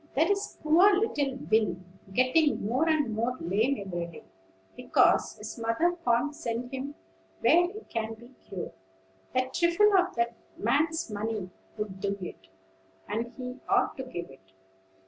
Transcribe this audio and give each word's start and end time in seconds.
There 0.15 0.31
is 0.31 0.57
poor 0.63 0.95
little 0.97 1.37
Will 1.51 1.75
getting 2.11 2.65
more 2.65 2.89
and 2.89 3.13
more 3.13 3.37
lame 3.39 3.83
every 3.85 4.07
day, 4.07 4.23
because 4.75 5.37
his 5.37 5.59
mother 5.59 5.95
can't 6.03 6.33
send 6.35 6.71
him 6.73 6.95
where 7.41 7.67
he 7.71 7.81
can 7.87 8.15
be 8.15 8.29
cured. 8.49 8.71
A 9.35 9.47
trifle 9.49 9.95
of 9.95 10.15
that 10.15 10.33
man's 10.57 11.11
money 11.11 11.51
would 11.77 11.99
do 11.99 12.17
it, 12.19 12.47
and 13.07 13.31
he 13.37 13.59
ought 13.69 13.95
to 13.97 14.03
give 14.03 14.31
it. 14.31 14.53